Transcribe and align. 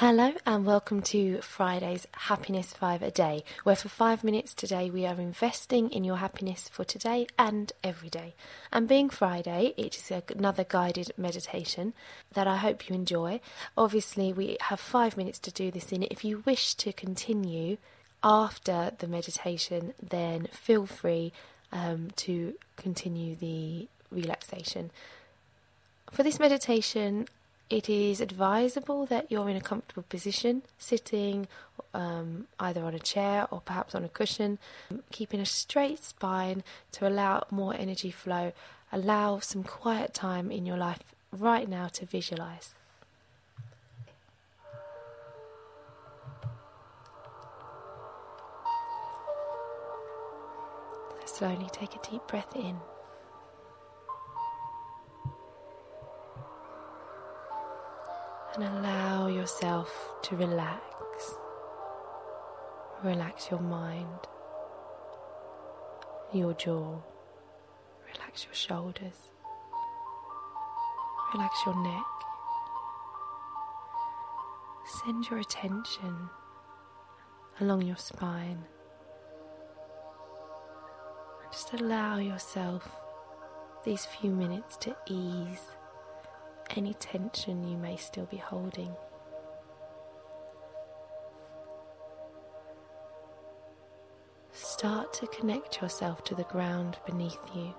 Hello 0.00 0.34
and 0.44 0.66
welcome 0.66 1.00
to 1.00 1.40
Friday's 1.40 2.06
Happiness 2.12 2.74
5 2.74 3.02
a 3.02 3.10
Day, 3.10 3.44
where 3.64 3.74
for 3.74 3.88
five 3.88 4.22
minutes 4.22 4.52
today 4.52 4.90
we 4.90 5.06
are 5.06 5.18
investing 5.18 5.88
in 5.88 6.04
your 6.04 6.16
happiness 6.16 6.68
for 6.68 6.84
today 6.84 7.26
and 7.38 7.72
every 7.82 8.10
day. 8.10 8.34
And 8.70 8.86
being 8.86 9.08
Friday, 9.08 9.72
it 9.78 9.96
is 9.96 10.12
another 10.36 10.64
guided 10.64 11.12
meditation 11.16 11.94
that 12.34 12.46
I 12.46 12.56
hope 12.56 12.90
you 12.90 12.94
enjoy. 12.94 13.40
Obviously, 13.74 14.34
we 14.34 14.58
have 14.60 14.80
five 14.80 15.16
minutes 15.16 15.38
to 15.38 15.50
do 15.50 15.70
this 15.70 15.90
in. 15.90 16.02
If 16.02 16.26
you 16.26 16.42
wish 16.44 16.74
to 16.74 16.92
continue 16.92 17.78
after 18.22 18.92
the 18.98 19.08
meditation, 19.08 19.94
then 20.02 20.48
feel 20.52 20.84
free 20.84 21.32
um, 21.72 22.10
to 22.16 22.52
continue 22.76 23.34
the 23.34 23.88
relaxation. 24.10 24.90
For 26.12 26.22
this 26.22 26.38
meditation, 26.38 27.28
it 27.68 27.88
is 27.88 28.20
advisable 28.20 29.06
that 29.06 29.30
you're 29.30 29.48
in 29.48 29.56
a 29.56 29.60
comfortable 29.60 30.04
position, 30.08 30.62
sitting 30.78 31.48
um, 31.92 32.46
either 32.60 32.82
on 32.84 32.94
a 32.94 32.98
chair 32.98 33.48
or 33.50 33.60
perhaps 33.60 33.94
on 33.94 34.04
a 34.04 34.08
cushion, 34.08 34.58
keeping 35.10 35.40
a 35.40 35.46
straight 35.46 36.04
spine 36.04 36.62
to 36.92 37.08
allow 37.08 37.44
more 37.50 37.74
energy 37.74 38.10
flow. 38.10 38.52
Allow 38.92 39.40
some 39.40 39.64
quiet 39.64 40.14
time 40.14 40.52
in 40.52 40.64
your 40.64 40.76
life 40.76 41.00
right 41.32 41.68
now 41.68 41.88
to 41.88 42.06
visualize. 42.06 42.74
Slowly 51.24 51.68
take 51.72 51.94
a 51.94 52.10
deep 52.10 52.22
breath 52.28 52.54
in. 52.54 52.76
And 58.56 58.64
allow 58.64 59.26
yourself 59.26 60.14
to 60.22 60.34
relax. 60.36 60.80
Relax 63.04 63.50
your 63.50 63.60
mind, 63.60 64.20
your 66.32 66.54
jaw, 66.54 66.98
relax 68.10 68.46
your 68.46 68.54
shoulders, 68.54 69.30
relax 71.34 71.54
your 71.66 71.76
neck. 71.82 72.04
Send 75.04 75.28
your 75.28 75.40
attention 75.40 76.30
along 77.60 77.82
your 77.82 77.96
spine. 77.96 78.64
Just 81.52 81.74
allow 81.74 82.18
yourself 82.18 82.88
these 83.84 84.06
few 84.06 84.30
minutes 84.30 84.76
to 84.78 84.96
ease 85.08 85.76
any 86.74 86.94
tension 86.94 87.66
you 87.66 87.76
may 87.76 87.96
still 87.96 88.26
be 88.26 88.36
holding. 88.36 88.94
Start 94.52 95.12
to 95.14 95.26
connect 95.28 95.80
yourself 95.80 96.24
to 96.24 96.34
the 96.34 96.44
ground 96.44 96.98
beneath 97.06 97.38
you. 97.54 97.74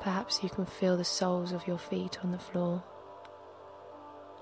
Perhaps 0.00 0.42
you 0.42 0.48
can 0.48 0.64
feel 0.66 0.96
the 0.96 1.04
soles 1.04 1.52
of 1.52 1.66
your 1.66 1.78
feet 1.78 2.18
on 2.24 2.32
the 2.32 2.38
floor 2.38 2.82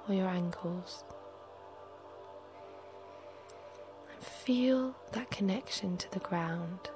or 0.08 0.14
your 0.14 0.28
ankles. 0.28 1.04
And 4.14 4.22
feel 4.22 4.94
that 5.12 5.30
connection 5.30 5.96
to 5.96 6.10
the 6.12 6.20
ground. 6.20 6.90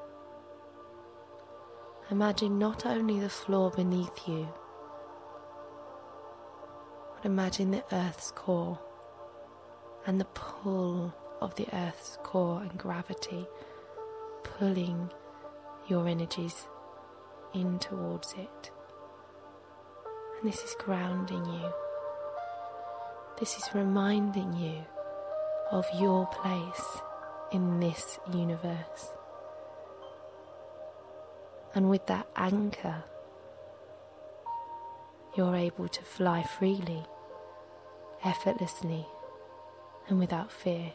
Imagine 2.12 2.59
not 2.59 2.84
only 2.84 3.19
the 3.19 3.31
floor 3.31 3.71
beneath 3.71 4.28
you, 4.28 4.47
but 7.15 7.25
imagine 7.25 7.71
the 7.71 7.83
Earth's 7.91 8.31
core 8.33 8.78
and 10.05 10.21
the 10.21 10.27
pull 10.27 11.15
of 11.41 11.55
the 11.55 11.67
Earth's 11.73 12.19
core 12.23 12.61
and 12.61 12.77
gravity 12.77 13.47
pulling 14.45 15.11
your 15.89 16.06
energies 16.06 16.67
in 17.55 17.78
towards 17.78 18.34
it. 18.34 18.71
And 20.39 20.53
this 20.53 20.62
is 20.65 20.77
grounding 20.79 21.47
you. 21.47 21.73
This 23.41 23.56
is 23.56 23.71
reminding 23.73 24.53
you 24.53 24.84
of 25.71 25.87
your 25.99 26.27
place 26.27 27.00
in 27.53 27.81
this 27.81 28.19
universe. 28.34 29.15
And 31.75 31.88
with 31.88 32.06
that 32.06 32.27
anchor, 32.37 33.05
you're 35.34 35.56
able 35.56 35.88
to 35.88 36.03
fly 36.03 36.43
freely, 36.43 37.03
effortlessly, 38.22 39.06
and 40.09 40.19
without 40.19 40.53
fear. 40.53 40.93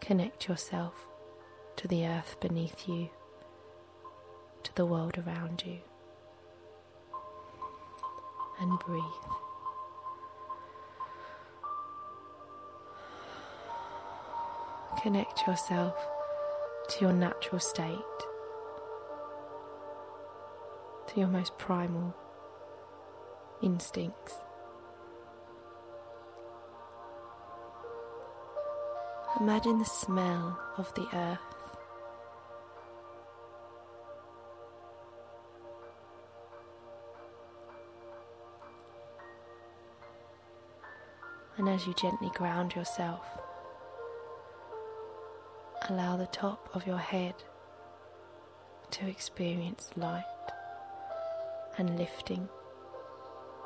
Connect 0.00 0.48
yourself 0.48 1.06
to 1.76 1.86
the 1.86 2.04
earth 2.04 2.36
beneath 2.40 2.88
you, 2.88 3.10
to 4.64 4.74
the 4.74 4.84
world 4.84 5.16
around 5.18 5.62
you, 5.64 5.78
and 8.60 8.76
breathe. 8.80 9.04
Connect 15.00 15.46
yourself 15.46 15.94
to 16.88 17.00
your 17.04 17.12
natural 17.12 17.60
state 17.60 17.96
to 21.10 21.18
your 21.18 21.28
most 21.28 21.58
primal 21.58 22.14
instincts. 23.62 24.34
Imagine 29.40 29.78
the 29.78 29.84
smell 29.84 30.58
of 30.76 30.92
the 30.94 31.06
earth. 31.12 31.38
And 41.56 41.68
as 41.68 41.86
you 41.86 41.94
gently 41.94 42.30
ground 42.34 42.74
yourself, 42.74 43.24
allow 45.88 46.16
the 46.16 46.26
top 46.26 46.70
of 46.72 46.86
your 46.86 46.98
head 46.98 47.34
to 48.92 49.08
experience 49.08 49.90
light 49.96 50.24
and 51.78 51.98
lifting, 51.98 52.48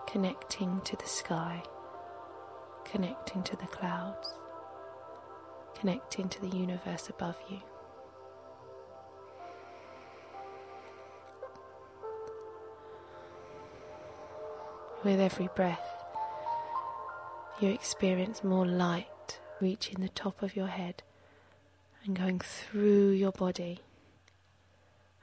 connecting 0.06 0.80
to 0.82 0.96
the 0.96 1.06
sky, 1.06 1.62
connecting 2.84 3.42
to 3.42 3.56
the 3.56 3.66
clouds, 3.66 4.34
connecting 5.74 6.28
to 6.28 6.40
the 6.40 6.56
universe 6.56 7.08
above 7.08 7.36
you. 7.50 7.60
With 15.02 15.20
every 15.20 15.48
breath, 15.54 16.04
you 17.60 17.68
experience 17.68 18.42
more 18.42 18.66
light 18.66 19.38
reaching 19.60 20.00
the 20.00 20.08
top 20.08 20.42
of 20.42 20.56
your 20.56 20.66
head 20.66 21.02
and 22.04 22.16
going 22.16 22.38
through 22.40 23.10
your 23.10 23.32
body. 23.32 23.80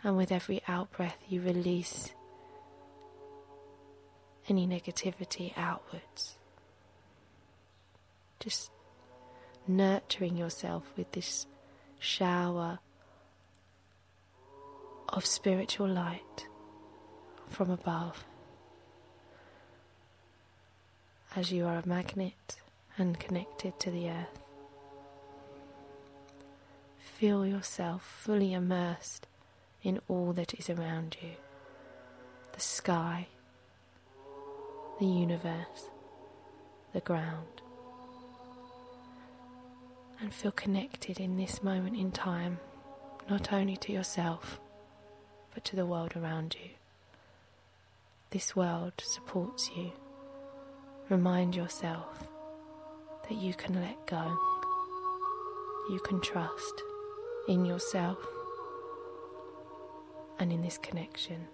And 0.03 0.17
with 0.17 0.31
every 0.31 0.61
out 0.67 0.91
breath, 0.91 1.17
you 1.27 1.41
release 1.41 2.13
any 4.51 4.67
negativity 4.67 5.53
outwards. 5.55 6.35
Just 8.41 8.69
nurturing 9.65 10.35
yourself 10.35 10.83
with 10.97 11.09
this 11.13 11.45
shower 11.99 12.79
of 15.07 15.25
spiritual 15.25 15.87
light 15.87 16.47
from 17.47 17.71
above 17.71 18.25
as 21.33 21.53
you 21.53 21.65
are 21.65 21.77
a 21.77 21.87
magnet 21.87 22.57
and 22.97 23.17
connected 23.21 23.79
to 23.79 23.89
the 23.89 24.09
earth. 24.09 24.43
Feel 26.99 27.45
yourself 27.45 28.03
fully 28.03 28.51
immersed 28.51 29.27
in 29.81 30.01
all 30.09 30.33
that 30.33 30.53
is 30.55 30.69
around 30.69 31.15
you 31.21 31.29
the 32.51 32.59
sky 32.59 33.27
the 35.01 35.07
universe, 35.07 35.89
the 36.93 36.99
ground, 36.99 37.63
and 40.19 40.31
feel 40.31 40.51
connected 40.51 41.19
in 41.19 41.37
this 41.37 41.63
moment 41.63 41.97
in 41.97 42.11
time, 42.11 42.59
not 43.27 43.51
only 43.51 43.75
to 43.75 43.91
yourself, 43.91 44.59
but 45.55 45.65
to 45.65 45.75
the 45.75 45.87
world 45.87 46.13
around 46.15 46.55
you. 46.63 46.69
This 48.29 48.55
world 48.55 48.93
supports 49.01 49.71
you. 49.75 49.91
Remind 51.09 51.55
yourself 51.55 52.27
that 53.27 53.37
you 53.39 53.55
can 53.55 53.81
let 53.81 54.05
go. 54.05 54.37
You 55.89 55.99
can 56.05 56.21
trust 56.21 56.83
in 57.47 57.65
yourself 57.65 58.19
and 60.37 60.53
in 60.53 60.61
this 60.61 60.77
connection 60.77 61.47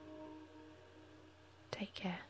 Take 1.71 1.93
care. 1.93 2.26